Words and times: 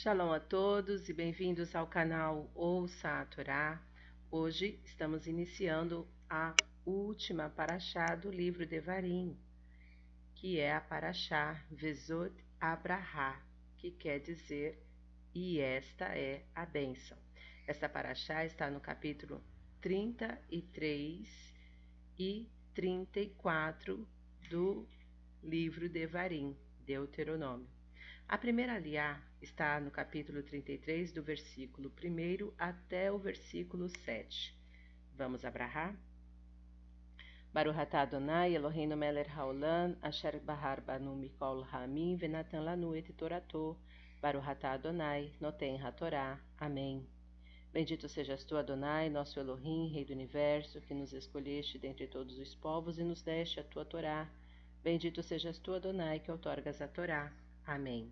Shalom 0.00 0.32
a 0.32 0.38
todos 0.38 1.08
e 1.08 1.12
bem-vindos 1.12 1.74
ao 1.74 1.84
canal 1.88 2.48
Ouça 2.54 3.20
a 3.20 3.26
Torá. 3.26 3.82
Hoje 4.30 4.78
estamos 4.84 5.26
iniciando 5.26 6.06
a 6.30 6.54
última 6.86 7.50
paraxá 7.50 8.14
do 8.14 8.30
livro 8.30 8.64
de 8.64 8.78
Varim, 8.78 9.36
que 10.36 10.60
é 10.60 10.72
a 10.72 10.80
paraxá 10.80 11.60
Vezot 11.68 12.32
Abraha, 12.60 13.42
que 13.76 13.90
quer 13.90 14.20
dizer 14.20 14.80
e 15.34 15.58
esta 15.58 16.04
é 16.16 16.44
a 16.54 16.64
bênção. 16.64 17.18
Esta 17.66 17.88
paraxá 17.88 18.44
está 18.44 18.70
no 18.70 18.78
capítulo 18.78 19.42
33 19.80 21.28
e 22.16 22.48
34 22.72 24.06
do 24.48 24.86
livro 25.42 25.88
de 25.88 26.06
Varim, 26.06 26.56
Deuteronômio. 26.86 27.68
A 28.28 28.38
primeira 28.38 28.76
aliá 28.76 29.27
está 29.40 29.80
no 29.80 29.90
capítulo 29.90 30.42
33, 30.42 31.12
do 31.12 31.22
versículo 31.22 31.90
1 31.90 32.52
até 32.58 33.12
o 33.12 33.18
versículo 33.18 33.88
7. 33.88 34.54
Vamos 35.16 35.44
abrahar? 35.44 35.94
Baruch 37.52 37.78
atah 37.78 38.02
Adonai 38.02 38.54
Eloheinu 38.54 38.96
melech 38.96 39.30
haolam 39.30 39.96
asher 40.02 40.38
bahar 40.40 40.80
banu 40.80 41.16
mikol 41.16 41.64
hamim 41.72 42.16
venatan 42.16 42.64
lanu 42.64 42.94
et 42.94 43.12
torato 43.16 43.76
Baruch 44.20 44.48
atah 44.48 44.72
Adonai 44.72 45.32
noten 45.40 45.76
hatorá. 45.78 46.38
Amém. 46.58 47.06
Bendito 47.72 48.08
sejas 48.08 48.44
tu, 48.44 48.56
Adonai, 48.56 49.08
nosso 49.08 49.38
Elohim, 49.38 49.92
Rei 49.92 50.04
do 50.04 50.12
Universo, 50.12 50.80
que 50.80 50.94
nos 50.94 51.12
escolheste 51.12 51.78
dentre 51.78 52.06
todos 52.06 52.38
os 52.38 52.54
povos 52.54 52.98
e 52.98 53.04
nos 53.04 53.22
deste 53.22 53.60
a 53.60 53.64
tua 53.64 53.84
Torá. 53.84 54.28
Bendito 54.82 55.22
sejas 55.22 55.58
tu, 55.58 55.74
Adonai, 55.74 56.18
que 56.18 56.30
outorgas 56.30 56.80
a 56.80 56.88
Torá. 56.88 57.32
Amém. 57.66 58.10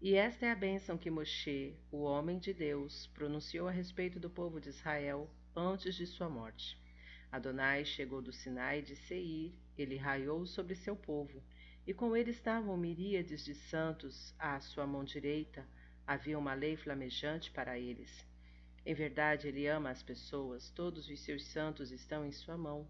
E 0.00 0.14
esta 0.14 0.46
é 0.46 0.52
a 0.52 0.54
bênção 0.54 0.96
que 0.96 1.10
Moshe, 1.10 1.76
o 1.90 2.02
homem 2.02 2.38
de 2.38 2.54
Deus, 2.54 3.08
pronunciou 3.08 3.66
a 3.66 3.72
respeito 3.72 4.20
do 4.20 4.30
povo 4.30 4.60
de 4.60 4.68
Israel 4.68 5.28
antes 5.56 5.96
de 5.96 6.06
sua 6.06 6.28
morte. 6.28 6.80
Adonai 7.32 7.84
chegou 7.84 8.22
do 8.22 8.32
Sinai 8.32 8.80
de 8.80 8.94
Seir, 8.94 9.52
ele 9.76 9.96
raiou 9.96 10.46
sobre 10.46 10.76
seu 10.76 10.94
povo, 10.94 11.42
e 11.84 11.92
com 11.92 12.16
ele 12.16 12.30
estavam 12.30 12.76
miríades 12.76 13.44
de 13.44 13.56
santos 13.56 14.32
à 14.38 14.60
sua 14.60 14.86
mão 14.86 15.02
direita, 15.02 15.66
havia 16.06 16.38
uma 16.38 16.54
lei 16.54 16.76
flamejante 16.76 17.50
para 17.50 17.76
eles. 17.76 18.24
Em 18.86 18.94
verdade, 18.94 19.48
ele 19.48 19.66
ama 19.66 19.90
as 19.90 20.02
pessoas, 20.02 20.70
todos 20.70 21.08
os 21.08 21.20
seus 21.20 21.44
santos 21.46 21.90
estão 21.90 22.24
em 22.24 22.30
sua 22.30 22.56
mão. 22.56 22.88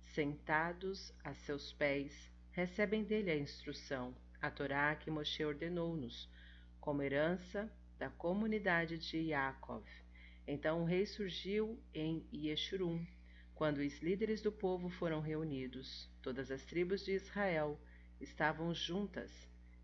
Sentados 0.00 1.12
a 1.22 1.34
seus 1.34 1.70
pés, 1.74 2.32
recebem 2.50 3.04
dele 3.04 3.30
a 3.30 3.36
instrução, 3.36 4.16
a 4.40 4.50
Torá 4.50 4.96
que 4.96 5.10
Moshe 5.10 5.44
ordenou-nos, 5.44 6.34
como 6.86 7.02
herança 7.02 7.68
da 7.98 8.08
comunidade 8.08 8.96
de 8.96 9.16
Yaakov. 9.18 9.84
Então 10.46 10.82
o 10.82 10.84
rei 10.84 11.04
surgiu 11.04 11.82
em 11.92 12.24
Yeshurun, 12.32 13.04
quando 13.56 13.78
os 13.78 13.98
líderes 13.98 14.40
do 14.40 14.52
povo 14.52 14.88
foram 14.88 15.20
reunidos. 15.20 16.08
Todas 16.22 16.48
as 16.48 16.64
tribos 16.64 17.04
de 17.04 17.10
Israel 17.10 17.76
estavam 18.20 18.72
juntas. 18.72 19.32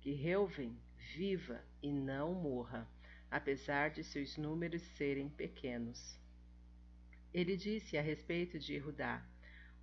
Que 0.00 0.12
Reuven 0.12 0.74
viva 1.14 1.62
e 1.82 1.92
não 1.92 2.32
morra, 2.32 2.88
apesar 3.30 3.90
de 3.90 4.02
seus 4.02 4.38
números 4.38 4.80
serem 4.96 5.28
pequenos. 5.28 6.18
Ele 7.30 7.58
disse 7.58 7.98
a 7.98 8.00
respeito 8.00 8.58
de 8.58 8.80
Judá: 8.80 9.22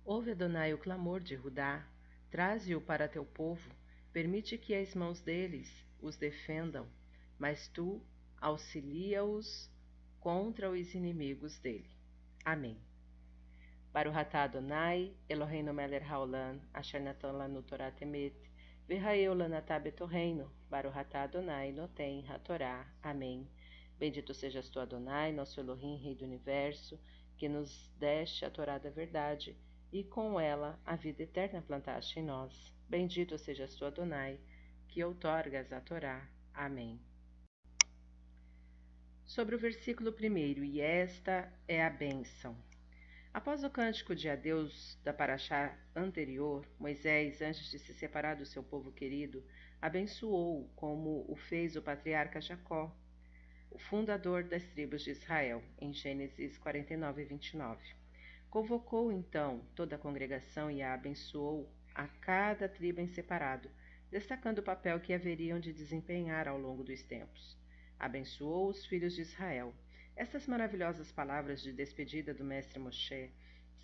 Ouve 0.04 0.32
Adonai 0.32 0.74
o 0.74 0.78
clamor 0.78 1.20
de 1.20 1.36
Judá, 1.36 1.86
traze-o 2.28 2.80
para 2.80 3.06
teu 3.06 3.24
povo, 3.24 3.70
permite 4.12 4.58
que 4.58 4.74
as 4.74 4.96
mãos 4.96 5.20
deles 5.20 5.70
os 6.02 6.16
defendam 6.16 6.88
mas 7.38 7.68
tu 7.68 8.00
auxilia-os 8.40 9.70
contra 10.20 10.70
os 10.70 10.94
inimigos 10.94 11.58
dele. 11.58 11.90
Amém. 12.44 12.78
Baruch 13.92 14.16
atah 14.16 14.44
Adonai, 14.44 15.14
Eloheinu 15.28 15.72
melech 15.72 16.04
haolam, 16.04 16.60
asher 16.72 17.00
natan 17.00 17.32
lanu 17.32 17.62
Torah 17.62 17.92
temet, 17.92 18.34
v'ha'eu 18.88 19.34
lanatah 19.34 19.78
betorreino, 19.78 20.50
Baruch 20.68 20.96
atah 20.96 21.22
Adonai, 21.22 21.72
noten 21.72 22.24
hatorá. 22.28 22.86
Amém. 23.02 23.48
Bendito 23.98 24.34
sejas 24.34 24.68
tu, 24.68 24.80
Adonai, 24.80 25.32
nosso 25.32 25.60
Elohim, 25.60 25.96
Rei 25.96 26.14
do 26.14 26.24
Universo, 26.24 26.98
que 27.36 27.48
nos 27.48 27.88
deste 27.98 28.44
a 28.44 28.50
Torá 28.50 28.78
da 28.78 28.90
verdade, 28.90 29.56
e 29.92 30.02
com 30.02 30.40
ela 30.40 30.78
a 30.84 30.96
vida 30.96 31.22
eterna 31.22 31.62
plantaste 31.62 32.18
em 32.18 32.24
nós. 32.24 32.72
Bendito 32.88 33.38
sejas 33.38 33.74
tu, 33.76 33.84
Adonai, 33.84 34.40
que 34.88 35.04
outorgas 35.04 35.72
a 35.72 35.80
Torá. 35.80 36.28
Amém 36.52 37.00
sobre 39.34 39.56
o 39.56 39.58
versículo 39.58 40.14
1, 40.16 40.62
e 40.62 40.80
esta 40.80 41.52
é 41.66 41.84
a 41.84 41.90
bênção. 41.90 42.56
Após 43.32 43.64
o 43.64 43.68
cântico 43.68 44.14
de 44.14 44.28
adeus 44.28 44.96
da 45.02 45.12
paraxá 45.12 45.76
anterior, 45.92 46.64
Moisés, 46.78 47.42
antes 47.42 47.68
de 47.68 47.80
se 47.80 47.92
separar 47.94 48.36
do 48.36 48.46
seu 48.46 48.62
povo 48.62 48.92
querido, 48.92 49.44
abençoou 49.82 50.70
como 50.76 51.26
o 51.28 51.34
fez 51.34 51.74
o 51.74 51.82
patriarca 51.82 52.40
Jacó, 52.40 52.96
o 53.72 53.76
fundador 53.76 54.44
das 54.44 54.64
tribos 54.66 55.02
de 55.02 55.10
Israel, 55.10 55.60
em 55.80 55.92
Gênesis 55.92 56.56
49 56.56 57.22
e 57.22 57.24
29. 57.24 57.82
Convocou 58.48 59.10
então 59.10 59.66
toda 59.74 59.96
a 59.96 59.98
congregação 59.98 60.70
e 60.70 60.80
a 60.80 60.94
abençoou 60.94 61.68
a 61.92 62.06
cada 62.06 62.68
tribo 62.68 63.00
em 63.00 63.08
separado, 63.08 63.68
destacando 64.12 64.60
o 64.60 64.62
papel 64.62 65.00
que 65.00 65.12
haveriam 65.12 65.58
de 65.58 65.72
desempenhar 65.72 66.46
ao 66.46 66.56
longo 66.56 66.84
dos 66.84 67.02
tempos 67.02 67.63
abençoou 67.98 68.68
os 68.68 68.84
filhos 68.86 69.14
de 69.14 69.22
Israel. 69.22 69.74
Estas 70.16 70.46
maravilhosas 70.46 71.10
palavras 71.10 71.62
de 71.62 71.72
despedida 71.72 72.32
do 72.32 72.44
mestre 72.44 72.78
Moshe 72.78 73.30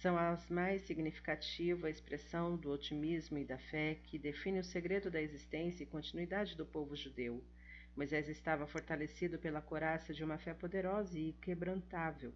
são 0.00 0.16
as 0.16 0.48
mais 0.48 0.82
significativa 0.82 1.91
expressão 1.91 2.56
do 2.56 2.70
otimismo 2.70 3.37
e 3.37 3.44
da 3.44 3.59
fé 3.59 3.99
que 4.04 4.19
define 4.19 4.59
o 4.59 4.65
segredo 4.65 5.10
da 5.10 5.20
existência 5.20 5.82
e 5.82 5.87
continuidade 5.87 6.56
do 6.56 6.65
povo 6.65 6.97
judeu. 6.97 7.44
Moisés 7.94 8.28
estava 8.28 8.66
fortalecido 8.66 9.38
pela 9.38 9.60
coraça 9.60 10.15
de 10.15 10.25
uma 10.25 10.38
fé 10.38 10.54
poderosa 10.54 11.19
e 11.19 11.34
quebrantável, 11.34 12.32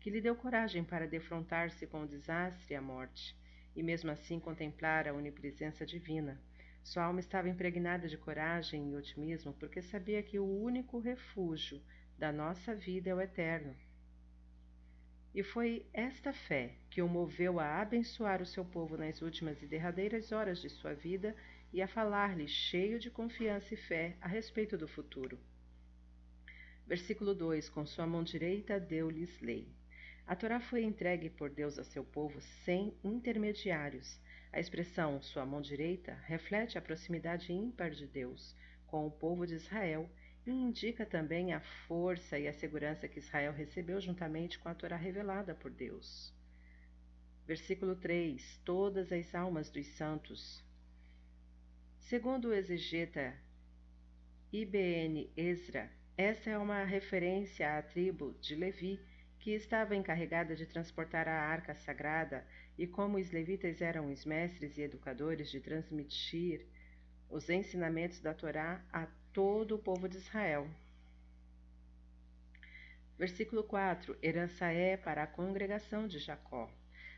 que 0.00 0.10
lhe 0.10 0.20
deu 0.20 0.36
coragem 0.36 0.84
para 0.84 1.06
defrontar-se 1.06 1.86
com 1.86 2.02
o 2.02 2.06
desastre 2.06 2.74
e 2.74 2.76
a 2.76 2.82
morte, 2.82 3.34
e 3.74 3.82
mesmo 3.82 4.10
assim 4.10 4.38
contemplar 4.38 5.08
a 5.08 5.14
onipresença 5.14 5.86
divina. 5.86 6.38
Sua 6.86 7.02
alma 7.02 7.18
estava 7.18 7.48
impregnada 7.48 8.06
de 8.06 8.16
coragem 8.16 8.92
e 8.92 8.94
otimismo 8.94 9.52
porque 9.54 9.82
sabia 9.82 10.22
que 10.22 10.38
o 10.38 10.46
único 10.46 11.00
refúgio 11.00 11.82
da 12.16 12.30
nossa 12.30 12.76
vida 12.76 13.10
é 13.10 13.14
o 13.14 13.20
eterno. 13.20 13.74
E 15.34 15.42
foi 15.42 15.84
esta 15.92 16.32
fé 16.32 16.76
que 16.88 17.02
o 17.02 17.08
moveu 17.08 17.58
a 17.58 17.80
abençoar 17.80 18.40
o 18.40 18.46
seu 18.46 18.64
povo 18.64 18.96
nas 18.96 19.20
últimas 19.20 19.60
e 19.60 19.66
derradeiras 19.66 20.30
horas 20.30 20.60
de 20.62 20.70
sua 20.70 20.94
vida 20.94 21.34
e 21.72 21.82
a 21.82 21.88
falar-lhe 21.88 22.46
cheio 22.46 23.00
de 23.00 23.10
confiança 23.10 23.74
e 23.74 23.76
fé 23.76 24.16
a 24.20 24.28
respeito 24.28 24.78
do 24.78 24.86
futuro. 24.86 25.40
Versículo 26.86 27.34
2: 27.34 27.68
Com 27.68 27.84
sua 27.84 28.06
mão 28.06 28.22
direita 28.22 28.78
deu-lhes 28.78 29.40
lei. 29.40 29.66
A 30.24 30.36
Torá 30.36 30.60
foi 30.60 30.84
entregue 30.84 31.30
por 31.30 31.50
Deus 31.50 31.80
a 31.80 31.84
seu 31.84 32.04
povo 32.04 32.40
sem 32.64 32.96
intermediários 33.02 34.20
a 34.52 34.60
expressão 34.60 35.20
sua 35.20 35.44
mão 35.44 35.60
direita 35.60 36.14
reflete 36.24 36.78
a 36.78 36.82
proximidade 36.82 37.52
ímpar 37.52 37.90
de 37.90 38.06
Deus 38.06 38.54
com 38.86 39.06
o 39.06 39.10
povo 39.10 39.46
de 39.46 39.54
Israel 39.54 40.08
e 40.46 40.50
indica 40.50 41.04
também 41.04 41.52
a 41.52 41.60
força 41.60 42.38
e 42.38 42.46
a 42.46 42.52
segurança 42.52 43.08
que 43.08 43.18
Israel 43.18 43.52
recebeu 43.52 44.00
juntamente 44.00 44.58
com 44.58 44.68
a 44.68 44.74
Torá 44.74 44.96
revelada 44.96 45.54
por 45.54 45.70
Deus. 45.70 46.32
Versículo 47.46 47.96
3: 47.96 48.60
Todas 48.64 49.12
as 49.12 49.34
almas 49.34 49.70
dos 49.70 49.86
santos. 49.88 50.64
Segundo 51.98 52.48
o 52.48 52.54
exegeta 52.54 53.34
IBN 54.52 55.30
Ezra, 55.36 55.90
essa 56.16 56.50
é 56.50 56.56
uma 56.56 56.84
referência 56.84 57.76
à 57.76 57.82
tribo 57.82 58.32
de 58.40 58.54
Levi, 58.54 59.00
que 59.46 59.52
estava 59.52 59.94
encarregada 59.94 60.56
de 60.56 60.66
transportar 60.66 61.28
a 61.28 61.40
arca 61.40 61.72
sagrada 61.72 62.44
e 62.76 62.84
como 62.84 63.16
os 63.16 63.30
levitas 63.30 63.80
eram 63.80 64.10
os 64.10 64.24
mestres 64.24 64.76
e 64.76 64.82
educadores 64.82 65.48
de 65.52 65.60
transmitir 65.60 66.66
os 67.30 67.48
ensinamentos 67.48 68.18
da 68.18 68.34
Torá 68.34 68.84
a 68.92 69.06
todo 69.32 69.76
o 69.76 69.78
povo 69.78 70.08
de 70.08 70.16
Israel. 70.16 70.68
Versículo 73.16 73.62
4: 73.62 74.18
Herança 74.20 74.66
é 74.72 74.96
para 74.96 75.22
a 75.22 75.28
congregação 75.28 76.08
de 76.08 76.18
Jacó. 76.18 76.68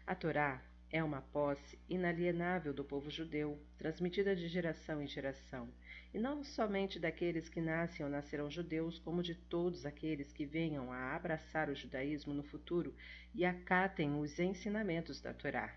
A 0.07 0.15
Torá 0.15 0.63
é 0.90 1.05
uma 1.05 1.20
posse 1.20 1.79
inalienável 1.88 2.73
do 2.73 2.82
povo 2.82 3.11
judeu, 3.11 3.58
transmitida 3.76 4.35
de 4.35 4.49
geração 4.49 5.02
em 5.02 5.06
geração, 5.06 5.69
e 6.14 6.19
não 6.19 6.43
somente 6.43 6.99
daqueles 6.99 7.49
que 7.49 7.61
nascem 7.61 8.05
ou 8.05 8.11
nascerão 8.11 8.50
judeus, 8.50 8.99
como 8.99 9.23
de 9.23 9.35
todos 9.35 9.85
aqueles 9.85 10.32
que 10.32 10.46
venham 10.46 10.90
a 10.90 11.14
abraçar 11.14 11.69
o 11.69 11.75
judaísmo 11.75 12.32
no 12.32 12.43
futuro 12.43 12.94
e 13.35 13.44
acatem 13.44 14.19
os 14.19 14.38
ensinamentos 14.38 15.20
da 15.20 15.35
Torá. 15.35 15.75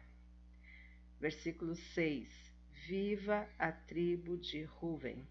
Versículo 1.19 1.75
6: 1.75 2.27
Viva 2.87 3.47
a 3.59 3.71
tribo 3.71 4.37
de 4.37 4.63
Ruven. 4.63 5.27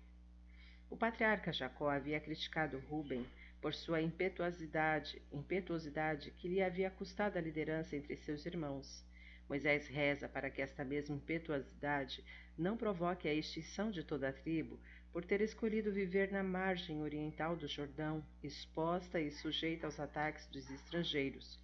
O 0.90 0.96
patriarca 0.96 1.52
Jacó 1.52 1.88
havia 1.88 2.20
criticado 2.20 2.78
Ruben 2.88 3.26
por 3.62 3.74
sua 3.74 4.02
impetuosidade, 4.02 5.20
impetuosidade 5.32 6.30
que 6.32 6.48
lhe 6.48 6.62
havia 6.62 6.90
custado 6.90 7.38
a 7.38 7.40
liderança 7.40 7.96
entre 7.96 8.16
seus 8.16 8.44
irmãos. 8.44 9.04
Moisés 9.50 9.88
reza 9.88 10.28
para 10.28 10.48
que 10.48 10.62
esta 10.62 10.84
mesma 10.84 11.16
impetuosidade 11.16 12.24
não 12.56 12.76
provoque 12.76 13.26
a 13.26 13.34
extinção 13.34 13.90
de 13.90 14.04
toda 14.04 14.28
a 14.28 14.32
tribo, 14.32 14.78
por 15.12 15.24
ter 15.24 15.40
escolhido 15.40 15.92
viver 15.92 16.30
na 16.30 16.40
margem 16.40 17.02
oriental 17.02 17.56
do 17.56 17.66
Jordão, 17.66 18.24
exposta 18.44 19.20
e 19.20 19.28
sujeita 19.28 19.88
aos 19.88 19.98
ataques 19.98 20.46
dos 20.46 20.70
estrangeiros. 20.70 21.58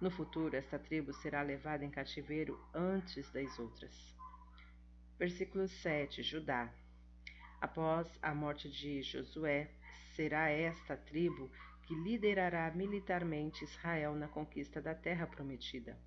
No 0.00 0.08
futuro, 0.08 0.54
esta 0.54 0.78
tribo 0.78 1.12
será 1.14 1.42
levada 1.42 1.84
em 1.84 1.90
cativeiro 1.90 2.64
antes 2.72 3.28
das 3.32 3.58
outras. 3.58 4.14
Versículo 5.18 5.66
7: 5.66 6.22
Judá. 6.22 6.72
Após 7.60 8.06
a 8.22 8.32
morte 8.32 8.70
de 8.70 9.02
Josué, 9.02 9.68
será 10.14 10.48
esta 10.48 10.96
tribo 10.96 11.50
que 11.86 11.94
liderará 11.96 12.70
militarmente 12.70 13.64
Israel 13.64 14.14
na 14.14 14.28
conquista 14.28 14.80
da 14.80 14.94
terra 14.94 15.26
prometida. 15.26 15.98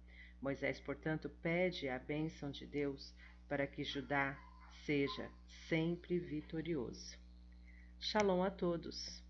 Moisés, 0.41 0.79
portanto, 0.79 1.29
pede 1.41 1.89
a 1.89 1.97
bênção 1.97 2.51
de 2.51 2.65
Deus 2.65 3.13
para 3.47 3.65
que 3.65 3.83
Judá 3.83 4.37
seja 4.85 5.29
sempre 5.67 6.19
vitorioso. 6.19 7.17
Shalom 7.99 8.43
a 8.43 8.51
todos. 8.51 9.24